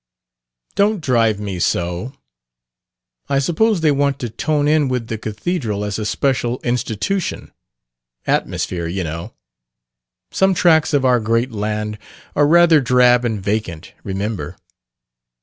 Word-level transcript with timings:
"Don't 0.73 0.99
drive 0.99 1.39
me 1.39 1.59
so! 1.59 2.13
I 3.29 3.37
suppose 3.37 3.81
they 3.81 3.91
want 3.91 4.17
to 4.17 4.31
tone 4.31 4.67
in 4.67 4.87
with 4.87 5.09
the 5.09 5.17
cathedral 5.19 5.85
as 5.85 5.99
a 5.99 6.07
special 6.07 6.59
institution. 6.63 7.51
'Atmosphere,' 8.25 8.87
you 8.87 9.03
know. 9.03 9.35
Some 10.31 10.55
tracts 10.55 10.95
of 10.95 11.05
our 11.05 11.19
great 11.19 11.51
land 11.51 11.99
are 12.35 12.47
rather 12.47 12.81
drab 12.81 13.23
and 13.23 13.39
vacant, 13.43 13.93
remember. 14.03 14.57